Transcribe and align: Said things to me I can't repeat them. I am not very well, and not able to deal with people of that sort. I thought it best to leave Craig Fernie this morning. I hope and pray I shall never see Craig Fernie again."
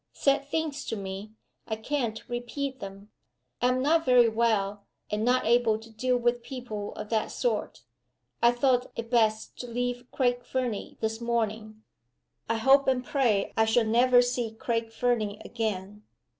Said 0.13 0.47
things 0.47 0.83
to 0.85 0.95
me 0.95 1.33
I 1.67 1.75
can't 1.75 2.27
repeat 2.27 2.79
them. 2.79 3.11
I 3.61 3.67
am 3.67 3.83
not 3.83 4.03
very 4.03 4.29
well, 4.29 4.87
and 5.11 5.23
not 5.23 5.45
able 5.45 5.77
to 5.77 5.91
deal 5.91 6.17
with 6.17 6.41
people 6.41 6.95
of 6.95 7.09
that 7.09 7.29
sort. 7.29 7.83
I 8.41 8.49
thought 8.51 8.91
it 8.95 9.11
best 9.11 9.57
to 9.59 9.67
leave 9.67 10.09
Craig 10.11 10.43
Fernie 10.43 10.97
this 11.01 11.21
morning. 11.21 11.83
I 12.49 12.57
hope 12.57 12.87
and 12.87 13.05
pray 13.05 13.53
I 13.55 13.65
shall 13.65 13.85
never 13.85 14.23
see 14.23 14.49
Craig 14.55 14.91
Fernie 14.91 15.39
again." 15.45 16.01